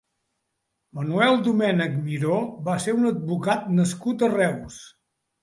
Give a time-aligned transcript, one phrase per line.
[0.99, 4.83] Manuel Domènech Miró va ser un advocat nascut a Reus.